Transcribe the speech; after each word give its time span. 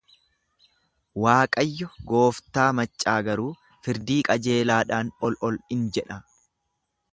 Waaqayyo 1.25 1.89
gooftaa 2.13 2.65
maccaa 2.79 3.15
garuu 3.29 3.51
firdii 3.89 4.19
qajeelaadhaan 4.33 5.15
ol 5.29 5.41
ol 5.51 5.63
jedha. 5.99 6.21